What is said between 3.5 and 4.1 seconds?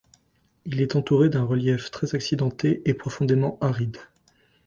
aride.